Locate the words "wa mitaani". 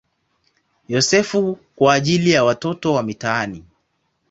2.93-3.63